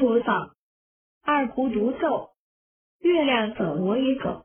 [0.00, 0.54] 播放
[1.22, 2.30] 二胡独奏
[3.00, 4.44] 月亮走我也走。